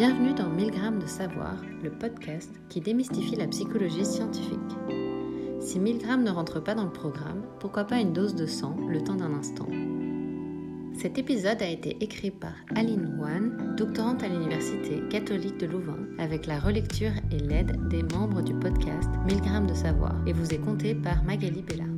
Bienvenue 0.00 0.32
dans 0.32 0.48
1000 0.48 0.70
grammes 0.70 0.98
de 0.98 1.06
savoir, 1.06 1.56
le 1.82 1.90
podcast 1.90 2.50
qui 2.70 2.80
démystifie 2.80 3.36
la 3.36 3.46
psychologie 3.46 4.06
scientifique. 4.06 4.56
Si 5.60 5.78
1000 5.78 5.98
grammes 5.98 6.24
ne 6.24 6.30
rentre 6.30 6.58
pas 6.58 6.74
dans 6.74 6.86
le 6.86 6.90
programme, 6.90 7.42
pourquoi 7.58 7.84
pas 7.84 8.00
une 8.00 8.14
dose 8.14 8.34
de 8.34 8.46
sang 8.46 8.74
le 8.88 9.02
temps 9.02 9.16
d'un 9.16 9.34
instant? 9.34 9.68
Cet 10.98 11.18
épisode 11.18 11.60
a 11.60 11.68
été 11.68 12.02
écrit 12.02 12.30
par 12.30 12.54
Aline 12.76 13.14
Wan, 13.18 13.74
doctorante 13.76 14.22
à 14.22 14.28
l'Université 14.28 15.02
catholique 15.10 15.58
de 15.58 15.66
Louvain, 15.66 15.98
avec 16.18 16.46
la 16.46 16.58
relecture 16.58 17.12
et 17.30 17.38
l'aide 17.38 17.76
des 17.88 18.02
membres 18.02 18.40
du 18.40 18.54
podcast 18.54 19.10
1000 19.26 19.42
grammes 19.42 19.66
de 19.66 19.74
savoir, 19.74 20.16
et 20.26 20.32
vous 20.32 20.54
est 20.54 20.64
compté 20.64 20.94
par 20.94 21.22
Magali 21.24 21.60
Bella. 21.60 21.89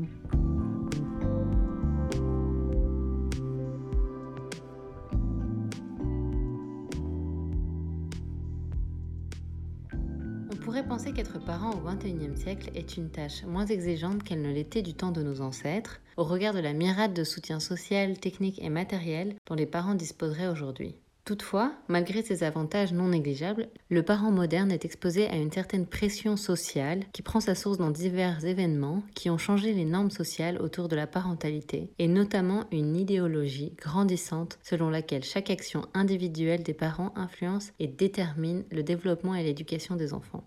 Pourrait 10.63 10.87
penser 10.87 11.13
qu'être 11.13 11.45
parent 11.45 11.73
au 11.73 11.81
XXIe 11.81 12.41
siècle 12.41 12.71
est 12.77 12.97
une 12.97 13.11
tâche 13.11 13.43
moins 13.45 13.67
exigeante 13.67 14.23
qu'elle 14.23 14.43
ne 14.43 14.53
l'était 14.53 14.83
du 14.83 14.95
temps 14.95 15.11
de 15.11 15.23
nos 15.23 15.41
ancêtres, 15.41 16.01
au 16.17 16.23
regard 16.23 16.55
de 16.55 16.61
la 16.61 16.73
myriade 16.73 17.15
de 17.15 17.25
soutien 17.25 17.59
social, 17.59 18.17
technique 18.17 18.63
et 18.63 18.69
matériel 18.69 19.35
dont 19.47 19.57
les 19.57 19.67
parents 19.67 19.97
disposeraient 19.97 20.47
aujourd'hui. 20.47 20.95
Toutefois, 21.25 21.73
malgré 21.89 22.23
ces 22.23 22.45
avantages 22.45 22.93
non 22.93 23.09
négligeables, 23.09 23.69
le 23.91 24.03
parent 24.05 24.31
moderne 24.31 24.71
est 24.71 24.85
exposé 24.85 25.29
à 25.29 25.37
une 25.37 25.51
certaine 25.51 25.87
pression 25.87 26.37
sociale 26.37 27.05
qui 27.13 27.23
prend 27.23 27.41
sa 27.41 27.57
source 27.57 27.79
dans 27.79 27.91
divers 27.91 28.45
événements 28.45 29.03
qui 29.15 29.31
ont 29.31 29.39
changé 29.39 29.73
les 29.73 29.85
normes 29.85 30.11
sociales 30.11 30.59
autour 30.61 30.87
de 30.87 30.97
la 30.97 31.09
parentalité, 31.09 31.91
et 31.99 32.09
notamment 32.09 32.65
une 32.71 32.97
idéologie 32.97 33.75
grandissante 33.81 34.59
selon 34.63 34.91
laquelle 34.91 35.25
chaque 35.25 35.51
action 35.51 35.87
individuelle 35.93 36.63
des 36.63 36.75
parents 36.75 37.13
influence 37.17 37.73
et 37.81 37.89
détermine 37.89 38.65
le 38.71 38.85
développement 38.85 39.35
et 39.35 39.43
l'éducation 39.43 39.97
des 39.97 40.15
enfants. 40.15 40.45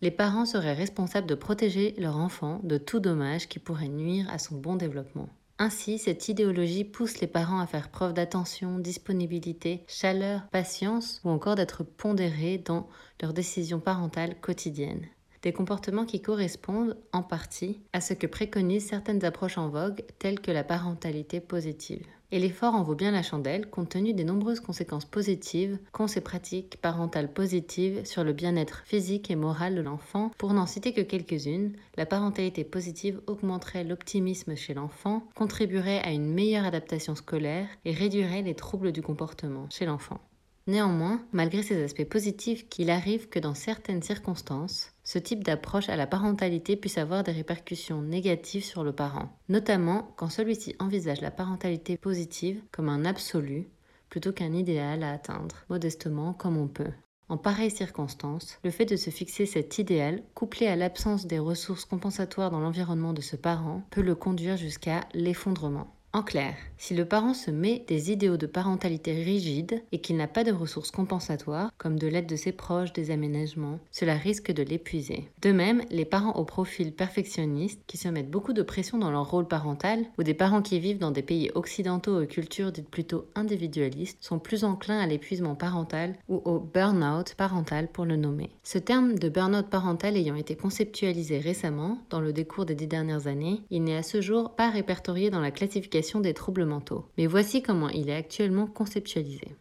Les 0.00 0.12
parents 0.12 0.46
seraient 0.46 0.74
responsables 0.74 1.26
de 1.26 1.34
protéger 1.34 1.94
leur 1.98 2.16
enfant 2.16 2.60
de 2.62 2.78
tout 2.78 3.00
dommage 3.00 3.48
qui 3.48 3.58
pourrait 3.58 3.88
nuire 3.88 4.30
à 4.30 4.38
son 4.38 4.56
bon 4.56 4.76
développement. 4.76 5.28
Ainsi, 5.58 5.98
cette 5.98 6.28
idéologie 6.28 6.84
pousse 6.84 7.20
les 7.20 7.26
parents 7.26 7.58
à 7.58 7.66
faire 7.66 7.90
preuve 7.90 8.14
d'attention, 8.14 8.78
disponibilité, 8.78 9.82
chaleur, 9.88 10.42
patience 10.52 11.20
ou 11.24 11.30
encore 11.30 11.56
d'être 11.56 11.82
pondérés 11.82 12.58
dans 12.58 12.88
leurs 13.20 13.32
décisions 13.32 13.80
parentales 13.80 14.40
quotidiennes. 14.40 15.06
Des 15.42 15.52
comportements 15.52 16.04
qui 16.04 16.22
correspondent 16.22 16.96
en 17.12 17.24
partie 17.24 17.80
à 17.92 18.00
ce 18.00 18.14
que 18.14 18.28
préconisent 18.28 18.86
certaines 18.86 19.24
approches 19.24 19.58
en 19.58 19.68
vogue 19.68 20.04
telles 20.20 20.40
que 20.40 20.52
la 20.52 20.62
parentalité 20.62 21.40
positive. 21.40 22.06
Et 22.30 22.38
l'effort 22.38 22.74
en 22.74 22.82
vaut 22.82 22.94
bien 22.94 23.10
la 23.10 23.22
chandelle 23.22 23.70
compte 23.70 23.88
tenu 23.88 24.12
des 24.12 24.24
nombreuses 24.24 24.60
conséquences 24.60 25.06
positives 25.06 25.78
qu'ont 25.92 26.06
ces 26.06 26.20
pratiques 26.20 26.78
parentales 26.82 27.32
positives 27.32 28.04
sur 28.04 28.22
le 28.22 28.34
bien-être 28.34 28.82
physique 28.84 29.30
et 29.30 29.36
moral 29.36 29.74
de 29.74 29.80
l'enfant. 29.80 30.30
Pour 30.36 30.52
n'en 30.52 30.66
citer 30.66 30.92
que 30.92 31.00
quelques-unes, 31.00 31.72
la 31.96 32.04
parentalité 32.04 32.64
positive 32.64 33.22
augmenterait 33.26 33.84
l'optimisme 33.84 34.56
chez 34.56 34.74
l'enfant, 34.74 35.26
contribuerait 35.34 36.00
à 36.00 36.10
une 36.10 36.32
meilleure 36.32 36.66
adaptation 36.66 37.14
scolaire 37.14 37.68
et 37.86 37.92
réduirait 37.92 38.42
les 38.42 38.54
troubles 38.54 38.92
du 38.92 39.00
comportement 39.00 39.66
chez 39.70 39.86
l'enfant. 39.86 40.20
Néanmoins, 40.68 41.22
malgré 41.32 41.62
ces 41.62 41.82
aspects 41.82 42.04
positifs, 42.04 42.68
qu'il 42.68 42.90
arrive 42.90 43.30
que 43.30 43.38
dans 43.38 43.54
certaines 43.54 44.02
circonstances, 44.02 44.92
ce 45.02 45.18
type 45.18 45.42
d'approche 45.42 45.88
à 45.88 45.96
la 45.96 46.06
parentalité 46.06 46.76
puisse 46.76 46.98
avoir 46.98 47.24
des 47.24 47.32
répercussions 47.32 48.02
négatives 48.02 48.64
sur 48.64 48.84
le 48.84 48.92
parent, 48.92 49.30
notamment 49.48 50.12
quand 50.18 50.28
celui-ci 50.28 50.76
envisage 50.78 51.22
la 51.22 51.30
parentalité 51.30 51.96
positive 51.96 52.60
comme 52.70 52.90
un 52.90 53.06
absolu 53.06 53.70
plutôt 54.10 54.32
qu'un 54.32 54.52
idéal 54.52 55.02
à 55.04 55.12
atteindre, 55.12 55.64
modestement 55.70 56.34
comme 56.34 56.58
on 56.58 56.68
peut. 56.68 56.92
En 57.30 57.38
pareille 57.38 57.70
circonstance, 57.70 58.58
le 58.62 58.70
fait 58.70 58.84
de 58.84 58.96
se 58.96 59.08
fixer 59.08 59.46
cet 59.46 59.78
idéal, 59.78 60.22
couplé 60.34 60.66
à 60.66 60.76
l'absence 60.76 61.26
des 61.26 61.38
ressources 61.38 61.86
compensatoires 61.86 62.50
dans 62.50 62.60
l'environnement 62.60 63.14
de 63.14 63.22
ce 63.22 63.36
parent, 63.36 63.84
peut 63.90 64.02
le 64.02 64.14
conduire 64.14 64.58
jusqu'à 64.58 65.00
l'effondrement. 65.14 65.97
En 66.18 66.22
clair, 66.24 66.56
si 66.78 66.94
le 66.94 67.04
parent 67.04 67.32
se 67.32 67.52
met 67.52 67.84
des 67.86 68.10
idéaux 68.10 68.36
de 68.36 68.46
parentalité 68.46 69.22
rigides 69.22 69.82
et 69.92 70.00
qu'il 70.00 70.16
n'a 70.16 70.26
pas 70.26 70.42
de 70.42 70.50
ressources 70.50 70.90
compensatoires, 70.90 71.70
comme 71.78 71.96
de 71.96 72.08
l'aide 72.08 72.26
de 72.26 72.34
ses 72.34 72.50
proches, 72.50 72.92
des 72.92 73.12
aménagements, 73.12 73.78
cela 73.92 74.14
risque 74.14 74.50
de 74.50 74.64
l'épuiser. 74.64 75.28
De 75.42 75.52
même, 75.52 75.82
les 75.90 76.04
parents 76.04 76.32
au 76.32 76.44
profil 76.44 76.92
perfectionniste, 76.92 77.80
qui 77.86 77.98
se 77.98 78.08
mettent 78.08 78.32
beaucoup 78.32 78.52
de 78.52 78.62
pression 78.62 78.98
dans 78.98 79.12
leur 79.12 79.30
rôle 79.30 79.46
parental, 79.46 80.06
ou 80.18 80.24
des 80.24 80.34
parents 80.34 80.60
qui 80.62 80.80
vivent 80.80 80.98
dans 80.98 81.12
des 81.12 81.22
pays 81.22 81.52
occidentaux 81.54 82.20
aux 82.20 82.26
cultures 82.26 82.72
dites 82.72 82.88
plutôt 82.88 83.26
individualistes, 83.36 84.18
sont 84.20 84.40
plus 84.40 84.64
enclins 84.64 84.98
à 84.98 85.06
l'épuisement 85.06 85.54
parental 85.54 86.16
ou 86.28 86.42
au 86.44 86.58
burn-out 86.58 87.34
parental 87.36 87.86
pour 87.86 88.06
le 88.06 88.16
nommer. 88.16 88.50
Ce 88.64 88.78
terme 88.78 89.20
de 89.20 89.28
burn-out 89.28 89.68
parental 89.68 90.16
ayant 90.16 90.34
été 90.34 90.56
conceptualisé 90.56 91.38
récemment, 91.38 91.98
dans 92.10 92.20
le 92.20 92.32
décours 92.32 92.66
des 92.66 92.74
dix 92.74 92.88
dernières 92.88 93.28
années, 93.28 93.62
il 93.70 93.84
n'est 93.84 93.96
à 93.96 94.02
ce 94.02 94.20
jour 94.20 94.56
pas 94.56 94.70
répertorié 94.70 95.30
dans 95.30 95.40
la 95.40 95.52
classification 95.52 96.07
des 96.20 96.34
troubles 96.34 96.64
mentaux. 96.64 97.06
Mais 97.18 97.26
voici 97.26 97.62
comment 97.62 97.88
il 97.90 98.08
est 98.08 98.16
actuellement 98.16 98.66
conceptualisé. 98.66 99.56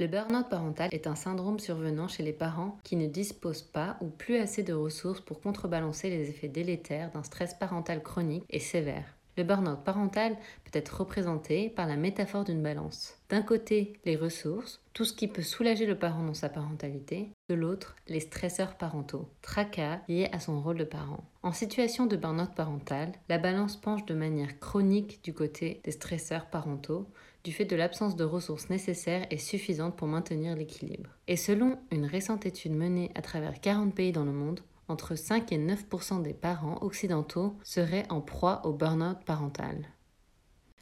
Le 0.00 0.06
burn-out 0.06 0.48
parental 0.48 0.88
est 0.92 1.06
un 1.06 1.14
syndrome 1.14 1.58
survenant 1.58 2.08
chez 2.08 2.22
les 2.22 2.32
parents 2.32 2.78
qui 2.84 2.96
ne 2.96 3.06
disposent 3.06 3.60
pas 3.60 3.98
ou 4.00 4.06
plus 4.06 4.38
assez 4.38 4.62
de 4.62 4.72
ressources 4.72 5.20
pour 5.20 5.42
contrebalancer 5.42 6.08
les 6.08 6.30
effets 6.30 6.48
délétères 6.48 7.10
d'un 7.10 7.22
stress 7.22 7.52
parental 7.52 8.02
chronique 8.02 8.44
et 8.48 8.60
sévère. 8.60 9.19
Le 9.36 9.44
burn-out 9.44 9.84
parental 9.84 10.36
peut 10.64 10.78
être 10.78 11.00
représenté 11.00 11.70
par 11.70 11.86
la 11.86 11.96
métaphore 11.96 12.44
d'une 12.44 12.62
balance. 12.62 13.14
D'un 13.28 13.42
côté, 13.42 13.94
les 14.04 14.16
ressources, 14.16 14.80
tout 14.92 15.04
ce 15.04 15.12
qui 15.12 15.28
peut 15.28 15.42
soulager 15.42 15.86
le 15.86 15.98
parent 15.98 16.24
dans 16.24 16.34
sa 16.34 16.48
parentalité, 16.48 17.30
de 17.48 17.54
l'autre, 17.54 17.96
les 18.08 18.20
stresseurs 18.20 18.76
parentaux, 18.76 19.28
tracas 19.40 20.00
liés 20.08 20.28
à 20.32 20.40
son 20.40 20.60
rôle 20.60 20.78
de 20.78 20.84
parent. 20.84 21.24
En 21.42 21.52
situation 21.52 22.06
de 22.06 22.16
burn-out 22.16 22.54
parental, 22.54 23.12
la 23.28 23.38
balance 23.38 23.76
penche 23.76 24.04
de 24.04 24.14
manière 24.14 24.58
chronique 24.58 25.22
du 25.24 25.32
côté 25.32 25.80
des 25.84 25.92
stresseurs 25.92 26.46
parentaux, 26.46 27.06
du 27.44 27.52
fait 27.52 27.64
de 27.64 27.76
l'absence 27.76 28.16
de 28.16 28.24
ressources 28.24 28.68
nécessaires 28.68 29.26
et 29.30 29.38
suffisantes 29.38 29.96
pour 29.96 30.08
maintenir 30.08 30.54
l'équilibre. 30.56 31.10
Et 31.28 31.36
selon 31.36 31.78
une 31.90 32.04
récente 32.04 32.44
étude 32.44 32.72
menée 32.72 33.10
à 33.14 33.22
travers 33.22 33.60
40 33.60 33.94
pays 33.94 34.12
dans 34.12 34.24
le 34.24 34.32
monde, 34.32 34.60
entre 34.90 35.14
5 35.14 35.52
et 35.52 35.58
9% 35.58 36.22
des 36.22 36.34
parents 36.34 36.78
occidentaux 36.82 37.56
seraient 37.62 38.06
en 38.10 38.20
proie 38.20 38.60
au 38.66 38.72
burn-out 38.72 39.18
parental. 39.24 39.86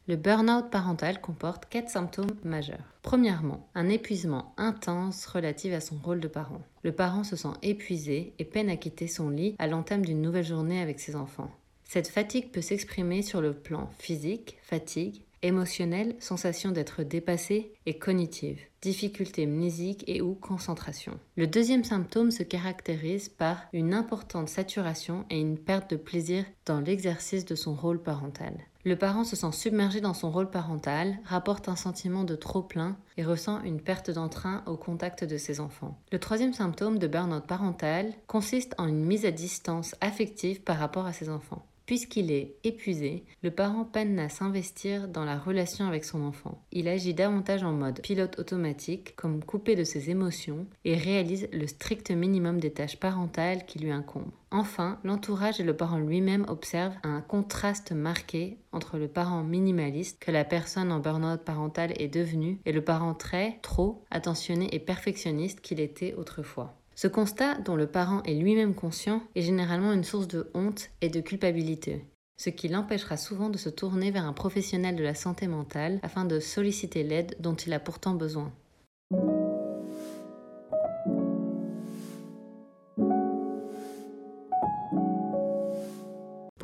Le 0.09 0.17
burn-out 0.17 0.71
parental 0.71 1.21
comporte 1.21 1.67
quatre 1.69 1.91
symptômes 1.91 2.35
majeurs. 2.43 2.95
Premièrement, 3.03 3.69
un 3.75 3.91
épuisement 3.91 4.55
intense 4.57 5.27
relatif 5.27 5.75
à 5.75 5.81
son 5.81 5.97
rôle 5.97 6.21
de 6.21 6.29
parent. 6.29 6.63
Le 6.83 6.93
parent 6.93 7.25
se 7.25 7.37
sent 7.37 7.53
épuisé 7.61 8.33
et 8.39 8.47
peine 8.47 8.71
à 8.71 8.77
quitter 8.77 9.07
son 9.07 9.29
lit 9.29 9.55
à 9.59 9.67
l'entame 9.67 10.07
d'une 10.07 10.23
nouvelle 10.23 10.47
journée 10.47 10.81
avec 10.81 10.99
ses 10.99 11.15
enfants. 11.15 11.51
Cette 11.85 12.09
fatigue 12.09 12.51
peut 12.51 12.63
s'exprimer 12.63 13.21
sur 13.21 13.43
le 13.43 13.53
plan 13.53 13.91
physique, 13.99 14.57
fatigue, 14.63 15.23
émotionnelle, 15.43 16.17
sensation 16.19 16.71
d'être 16.71 17.03
dépassé 17.03 17.73
et 17.87 17.99
cognitive, 17.99 18.61
difficulté 18.83 19.47
mnésique 19.47 20.05
et 20.07 20.21
ou 20.21 20.35
concentration. 20.35 21.19
Le 21.37 21.47
deuxième 21.47 21.85
symptôme 21.85 22.31
se 22.31 22.43
caractérise 22.43 23.29
par 23.29 23.67
une 23.73 23.95
importante 23.95 24.49
saturation 24.49 25.25
et 25.31 25.41
une 25.41 25.59
perte 25.59 25.91
de 25.91 25.97
plaisir 25.97 26.45
dans 26.67 26.81
l'exercice 26.81 27.45
de 27.45 27.55
son 27.55 27.75
rôle 27.75 28.03
parental. 28.03 28.55
Le 28.85 28.97
parent 28.97 29.25
se 29.25 29.37
sent 29.37 29.53
submergé 29.53 30.01
dans 30.01 30.15
son 30.15 30.31
rôle 30.31 30.51
parental, 30.51 31.19
rapporte 31.25 31.69
un 31.69 31.77
sentiment 31.77 32.25
de 32.25 32.37
trop-plein 32.37 32.97
et 33.17 33.25
ressent 33.25 33.63
une 33.63 33.81
perte 33.81 34.11
d'entrain 34.11 34.63
au 34.67 34.77
contact 34.77 35.25
de 35.25 35.37
ses 35.37 35.61
enfants. 35.61 35.99
Le 36.11 36.19
troisième 36.19 36.55
symptôme 36.55 36.99
de 36.99 37.07
burn-out 37.07 37.47
parental 37.47 38.15
consiste 38.27 38.75
en 38.79 38.87
une 38.87 39.05
mise 39.05 39.27
à 39.27 39.31
distance 39.31 39.95
affective 40.01 40.63
par 40.63 40.79
rapport 40.79 41.07
à 41.07 41.13
ses 41.13 41.29
enfants. 41.29 41.67
Puisqu'il 41.89 42.31
est 42.31 42.57
épuisé, 42.65 43.25
le 43.43 43.51
parent 43.51 43.87
peine 43.87 44.19
à 44.19 44.29
s'investir 44.29 45.09
dans 45.09 45.25
la 45.25 45.39
relation 45.39 45.87
avec 45.87 46.05
son 46.05 46.23
enfant. 46.23 46.63
Il 46.71 46.87
agit 46.87 47.15
davantage 47.15 47.63
en 47.63 47.73
mode 47.73 48.03
pilote 48.03 48.39
automatique, 48.39 49.17
comme 49.17 49.43
coupé 49.43 49.75
de 49.75 49.85
ses 49.85 50.11
émotions, 50.11 50.67
et 50.85 50.97
réalise 50.97 51.49
le 51.51 51.67
strict 51.67 52.11
minimum 52.11 52.61
des 52.61 52.75
tâches 52.75 53.01
parentales 53.01 53.65
qui 53.65 53.79
lui 53.79 53.91
incombent. 53.91 54.35
Enfin, 54.51 54.99
l'entourage 55.03 55.61
et 55.61 55.65
le 55.65 55.75
parent 55.75 55.99
lui-même 55.99 56.45
observent 56.49 56.99
un 57.05 57.23
contraste 57.23 57.93
marqué 57.93 58.59
entre 58.73 58.99
le 58.99 59.09
parent 59.09 59.43
minimaliste 59.43 60.19
que 60.19 60.31
la 60.31 60.45
personne 60.45 60.93
en 60.93 61.01
burn-out 61.01 61.41
parental 61.41 61.95
est 61.97 62.09
devenue 62.09 62.61
et 62.67 62.73
le 62.73 62.85
parent 62.85 63.15
très, 63.15 63.61
trop 63.63 64.05
attentionné 64.11 64.69
et 64.75 64.79
perfectionniste 64.79 65.63
qu'il 65.63 65.81
était 65.81 66.13
autrefois. 66.13 66.78
Ce 67.01 67.07
constat, 67.07 67.55
dont 67.59 67.77
le 67.77 67.87
parent 67.87 68.25
est 68.25 68.35
lui-même 68.35 68.75
conscient, 68.75 69.23
est 69.37 69.43
généralement 69.43 69.93
une 69.93 70.03
source 70.03 70.27
de 70.27 70.51
honte 70.53 70.91
et 71.01 71.09
de 71.09 71.21
culpabilité, 71.21 72.05
ce 72.37 72.51
qui 72.51 72.67
l'empêchera 72.67 73.17
souvent 73.17 73.51
de 73.51 73.57
se 73.57 73.69
tourner 73.69 74.11
vers 74.11 74.25
un 74.25 74.33
professionnel 74.33 74.97
de 74.97 75.05
la 75.05 75.15
santé 75.15 75.47
mentale 75.47 76.01
afin 76.03 76.25
de 76.25 76.41
solliciter 76.41 77.05
l'aide 77.05 77.37
dont 77.39 77.55
il 77.55 77.73
a 77.73 77.79
pourtant 77.79 78.15
besoin. 78.15 78.53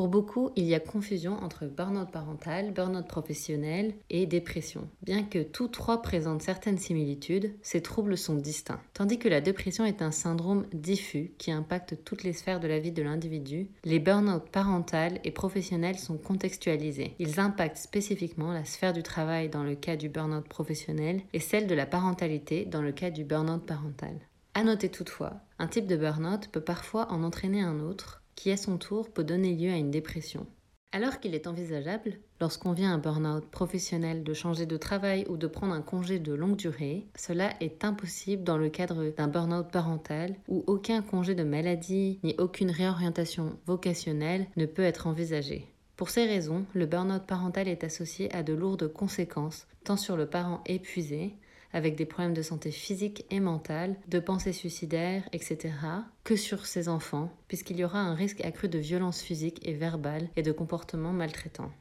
Pour 0.05 0.11
beaucoup, 0.11 0.51
il 0.55 0.67
y 0.67 0.75
a 0.75 0.81
confusion 0.81 1.33
entre 1.43 1.65
burn-out 1.65 2.11
parental, 2.11 2.73
burn-out 2.75 3.09
professionnel 3.09 3.95
et 4.11 4.27
dépression. 4.27 4.87
Bien 5.01 5.23
que 5.23 5.43
tous 5.43 5.69
trois 5.69 6.03
présentent 6.03 6.43
certaines 6.43 6.77
similitudes, 6.77 7.55
ces 7.63 7.81
troubles 7.81 8.19
sont 8.19 8.35
distincts. 8.35 8.83
Tandis 8.93 9.19
que 9.19 9.31
la 9.31 9.41
dépression 9.41 9.87
est 9.87 10.03
un 10.03 10.11
syndrome 10.11 10.67
diffus 10.75 11.33
qui 11.39 11.53
impacte 11.53 12.05
toutes 12.05 12.23
les 12.23 12.35
sphères 12.35 12.61
de 12.61 12.69
la 12.69 12.81
vie 12.81 12.93
de 12.93 13.03
l'individu, 13.03 13.71
les 13.83 13.99
burn-out 13.99 14.47
parental 14.53 15.21
et 15.25 15.31
professionnel 15.31 15.99
sont 15.99 16.19
contextualisés. 16.19 17.15
Ils 17.19 17.41
impactent 17.41 17.79
spécifiquement 17.79 18.53
la 18.53 18.67
sphère 18.67 18.93
du 18.93 19.03
travail 19.03 19.49
dans 19.49 19.65
le 19.65 19.75
cas 19.75 19.97
du 19.97 20.11
burn-out 20.11 20.47
professionnel 20.47 21.23
et 21.33 21.41
celle 21.41 21.67
de 21.67 21.75
la 21.75 21.87
parentalité 21.87 22.67
dans 22.67 22.83
le 22.83 22.93
cas 22.93 23.09
du 23.09 23.25
burn-out 23.25 23.65
parental. 23.65 24.19
À 24.53 24.65
noter 24.65 24.91
toutefois, 24.91 25.41
un 25.59 25.67
type 25.67 25.87
de 25.87 25.97
burn-out 25.97 26.49
peut 26.53 26.61
parfois 26.61 27.11
en 27.11 27.23
entraîner 27.23 27.63
un 27.63 27.81
autre, 27.81 28.21
qui 28.35 28.51
à 28.51 28.57
son 28.57 28.79
tour 28.79 29.11
peut 29.11 29.25
donner 29.25 29.55
lieu 29.55 29.71
à 29.71 29.77
une 29.77 29.91
dépression. 29.91 30.47
Alors 30.95 31.19
qu'il 31.19 31.35
est 31.35 31.49
envisageable, 31.49 32.19
lorsqu'on 32.41 32.73
vient 32.73 32.95
un 32.95 32.99
burn-out 32.99 33.45
professionnel, 33.51 34.23
de 34.23 34.33
changer 34.33 34.65
de 34.65 34.77
travail 34.77 35.27
ou 35.29 35.37
de 35.37 35.49
prendre 35.49 35.75
un 35.75 35.83
congé 35.83 36.21
de 36.21 36.33
longue 36.33 36.55
durée, 36.55 37.09
cela 37.17 37.51
est 37.61 37.85
impossible 37.85 38.45
dans 38.45 38.59
le 38.59 38.69
cadre 38.69 39.13
d'un 39.17 39.27
burn-out 39.27 39.73
parental 39.73 40.37
où 40.47 40.63
aucun 40.69 41.03
congé 41.03 41.35
de 41.35 41.43
maladie 41.43 42.21
ni 42.23 42.37
aucune 42.39 42.71
réorientation 42.71 43.59
vocationnelle 43.67 44.47
ne 44.57 44.67
peut 44.67 44.85
être 44.85 45.09
envisagé. 45.09 45.67
Pour 45.97 46.11
ces 46.11 46.27
raisons, 46.27 46.65
le 46.75 46.87
burn-out 46.87 47.23
parental 47.27 47.67
est 47.67 47.83
associé 47.83 48.33
à 48.33 48.45
de 48.45 48.53
lourdes 48.53 48.87
conséquences, 48.87 49.67
tant 49.83 49.97
sur 49.97 50.17
le 50.17 50.27
parent 50.27 50.63
épuisé, 50.67 51.35
avec 51.75 51.97
des 51.97 52.07
problèmes 52.07 52.33
de 52.33 52.41
santé 52.41 52.71
physique 52.71 53.27
et 53.31 53.41
mentale, 53.41 53.97
de 54.09 54.21
pensées 54.21 54.55
suicidaires, 54.55 55.29
etc., 55.33 55.75
que 56.23 56.37
sur 56.37 56.65
ses 56.65 56.89
enfants, 56.89 57.31
puisqu'il 57.49 57.77
y 57.77 57.85
aura 57.85 57.99
un 57.99 58.15
risque 58.15 58.43
accru 58.43 58.69
de 58.69 58.79
violence 58.79 59.21
physique 59.21 59.61
et 59.69 59.75
verbale 59.75 60.31
et 60.37 60.43
de 60.43 60.53
comportements 60.53 61.13
maltraitants. 61.13 61.73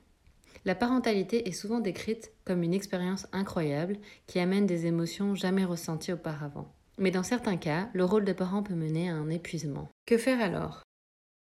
La 0.65 0.75
parentalité 0.75 1.47
est 1.47 1.53
souvent 1.53 1.79
décrite 1.79 2.31
comme 2.43 2.63
une 2.63 2.73
expérience 2.73 3.27
incroyable 3.31 3.97
qui 4.27 4.39
amène 4.39 4.65
des 4.65 4.85
émotions 4.85 5.35
jamais 5.35 5.65
ressenties 5.65 6.13
auparavant. 6.13 6.73
Mais 6.97 7.11
dans 7.11 7.23
certains 7.23 7.57
cas, 7.57 7.89
le 7.93 8.05
rôle 8.05 8.25
de 8.25 8.33
parent 8.33 8.63
peut 8.63 8.75
mener 8.75 9.09
à 9.09 9.15
un 9.15 9.29
épuisement. 9.29 9.89
Que 10.05 10.17
faire 10.17 10.41
alors? 10.41 10.83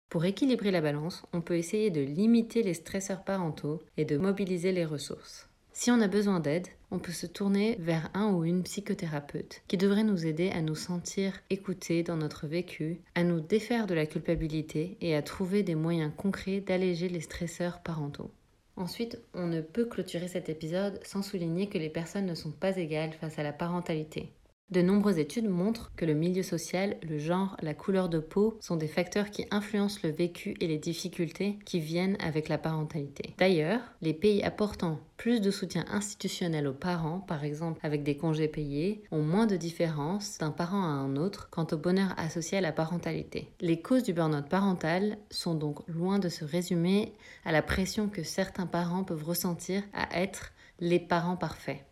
Pour 0.08 0.24
équilibrer 0.24 0.70
la 0.70 0.80
balance, 0.80 1.24
on 1.32 1.42
peut 1.42 1.56
essayer 1.56 1.90
de 1.90 2.00
limiter 2.00 2.62
les 2.62 2.74
stresseurs 2.74 3.24
parentaux 3.24 3.82
et 3.98 4.06
de 4.06 4.16
mobiliser 4.16 4.72
les 4.72 4.86
ressources. 4.86 5.47
Si 5.80 5.92
on 5.92 6.00
a 6.00 6.08
besoin 6.08 6.40
d'aide, 6.40 6.66
on 6.90 6.98
peut 6.98 7.12
se 7.12 7.28
tourner 7.28 7.76
vers 7.78 8.10
un 8.12 8.32
ou 8.32 8.44
une 8.44 8.64
psychothérapeute 8.64 9.62
qui 9.68 9.76
devrait 9.76 10.02
nous 10.02 10.26
aider 10.26 10.50
à 10.50 10.60
nous 10.60 10.74
sentir 10.74 11.34
écoutés 11.50 12.02
dans 12.02 12.16
notre 12.16 12.48
vécu, 12.48 13.00
à 13.14 13.22
nous 13.22 13.38
défaire 13.38 13.86
de 13.86 13.94
la 13.94 14.04
culpabilité 14.04 14.96
et 15.00 15.14
à 15.14 15.22
trouver 15.22 15.62
des 15.62 15.76
moyens 15.76 16.10
concrets 16.16 16.58
d'alléger 16.58 17.08
les 17.08 17.20
stresseurs 17.20 17.80
parentaux. 17.80 18.32
Ensuite, 18.74 19.20
on 19.34 19.46
ne 19.46 19.60
peut 19.60 19.84
clôturer 19.84 20.26
cet 20.26 20.48
épisode 20.48 20.98
sans 21.04 21.22
souligner 21.22 21.68
que 21.68 21.78
les 21.78 21.90
personnes 21.90 22.26
ne 22.26 22.34
sont 22.34 22.50
pas 22.50 22.76
égales 22.76 23.12
face 23.12 23.38
à 23.38 23.44
la 23.44 23.52
parentalité. 23.52 24.32
De 24.70 24.82
nombreuses 24.82 25.18
études 25.18 25.48
montrent 25.48 25.90
que 25.96 26.04
le 26.04 26.12
milieu 26.12 26.42
social, 26.42 26.98
le 27.02 27.18
genre, 27.18 27.56
la 27.62 27.72
couleur 27.72 28.10
de 28.10 28.18
peau 28.18 28.58
sont 28.60 28.76
des 28.76 28.86
facteurs 28.86 29.30
qui 29.30 29.46
influencent 29.50 30.00
le 30.04 30.10
vécu 30.10 30.56
et 30.60 30.66
les 30.66 30.76
difficultés 30.76 31.58
qui 31.64 31.80
viennent 31.80 32.18
avec 32.20 32.50
la 32.50 32.58
parentalité. 32.58 33.34
D'ailleurs, 33.38 33.80
les 34.02 34.12
pays 34.12 34.42
apportant 34.42 35.00
plus 35.16 35.40
de 35.40 35.50
soutien 35.50 35.86
institutionnel 35.90 36.66
aux 36.66 36.74
parents, 36.74 37.20
par 37.20 37.44
exemple 37.44 37.80
avec 37.82 38.02
des 38.02 38.18
congés 38.18 38.46
payés, 38.46 39.02
ont 39.10 39.22
moins 39.22 39.46
de 39.46 39.56
différences 39.56 40.36
d'un 40.36 40.50
parent 40.50 40.82
à 40.82 40.88
un 40.88 41.16
autre 41.16 41.48
quant 41.50 41.66
au 41.72 41.78
bonheur 41.78 42.12
associé 42.18 42.58
à 42.58 42.62
la 42.62 42.72
parentalité. 42.72 43.50
Les 43.60 43.80
causes 43.80 44.02
du 44.02 44.12
burn-out 44.12 44.50
parental 44.50 45.16
sont 45.30 45.54
donc 45.54 45.80
loin 45.88 46.18
de 46.18 46.28
se 46.28 46.44
résumer 46.44 47.14
à 47.46 47.52
la 47.52 47.62
pression 47.62 48.08
que 48.08 48.22
certains 48.22 48.66
parents 48.66 49.02
peuvent 49.02 49.24
ressentir 49.24 49.82
à 49.94 50.20
être 50.20 50.52
les 50.78 51.00
parents 51.00 51.36
parfaits. 51.36 51.87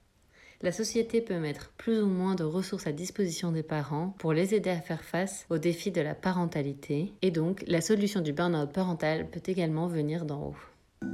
La 0.63 0.73
société 0.73 1.21
peut 1.21 1.39
mettre 1.39 1.71
plus 1.77 2.01
ou 2.01 2.07
moins 2.07 2.35
de 2.35 2.45
ressources 2.45 2.87
à 2.87 2.93
disposition 2.93 3.53
des 3.53 3.63
parents 3.63 4.15
pour 4.19 4.33
les 4.33 4.55
aider 4.55 4.71
à 4.71 4.81
faire 4.81 5.03
face 5.03 5.47
aux 5.51 5.59
défis 5.59 5.91
de 5.91 6.01
la 6.01 6.15
parentalité 6.15 7.13
et 7.23 7.31
donc 7.31 7.63
la 7.67 7.81
solution 7.81 8.21
du 8.21 8.33
burn-out 8.33 8.73
parental 8.73 9.29
peut 9.31 9.43
également 9.47 9.87
venir 9.87 10.25
d'en 10.25 10.43
haut. 10.43 10.57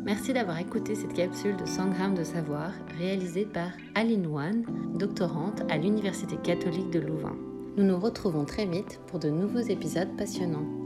Merci 0.05 0.33
d'avoir 0.33 0.59
écouté 0.59 0.95
cette 0.95 1.13
capsule 1.13 1.57
de 1.57 1.67
100 1.67 1.91
grammes 1.91 2.15
de 2.15 2.25
savoir 2.25 2.73
réalisée 2.99 3.47
par 3.47 3.71
Aline 3.95 4.27
Wan, 4.27 4.65
doctorante 4.95 5.63
à 5.69 5.77
l'Université 5.77 6.37
catholique 6.37 6.91
de 6.91 7.01
Louvain. 7.01 7.37
Nous 7.77 7.85
nous 7.85 7.99
retrouvons 7.99 8.45
très 8.45 8.67
vite 8.67 9.01
pour 9.07 9.19
de 9.19 9.31
nouveaux 9.31 9.59
épisodes 9.59 10.17
passionnants. 10.17 10.82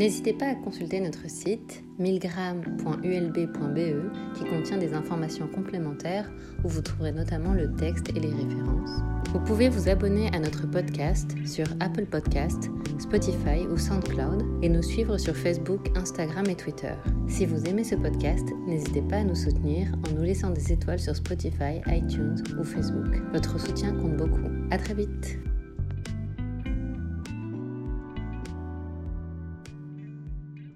N'hésitez 0.00 0.32
pas 0.32 0.46
à 0.46 0.54
consulter 0.54 0.98
notre 0.98 1.28
site 1.28 1.84
milgram.ulb.be 1.98 4.34
qui 4.34 4.44
contient 4.44 4.78
des 4.78 4.94
informations 4.94 5.46
complémentaires 5.46 6.32
où 6.64 6.68
vous 6.68 6.80
trouverez 6.80 7.12
notamment 7.12 7.52
le 7.52 7.70
texte 7.74 8.08
et 8.16 8.20
les 8.20 8.30
références. 8.30 9.02
Vous 9.30 9.40
pouvez 9.40 9.68
vous 9.68 9.90
abonner 9.90 10.34
à 10.34 10.38
notre 10.38 10.66
podcast 10.66 11.36
sur 11.44 11.66
Apple 11.80 12.06
Podcast, 12.06 12.70
Spotify 12.98 13.66
ou 13.70 13.76
SoundCloud 13.76 14.42
et 14.62 14.70
nous 14.70 14.82
suivre 14.82 15.18
sur 15.18 15.36
Facebook, 15.36 15.90
Instagram 15.94 16.46
et 16.48 16.56
Twitter. 16.56 16.94
Si 17.28 17.44
vous 17.44 17.62
aimez 17.66 17.84
ce 17.84 17.96
podcast, 17.96 18.48
n'hésitez 18.66 19.02
pas 19.02 19.16
à 19.16 19.24
nous 19.24 19.36
soutenir 19.36 19.88
en 20.08 20.14
nous 20.14 20.22
laissant 20.22 20.48
des 20.48 20.72
étoiles 20.72 20.98
sur 20.98 21.14
Spotify, 21.14 21.82
iTunes 21.88 22.42
ou 22.58 22.64
Facebook. 22.64 23.20
Votre 23.34 23.60
soutien 23.60 23.92
compte 23.92 24.16
beaucoup. 24.16 24.48
À 24.70 24.78
très 24.78 24.94
vite. 24.94 25.38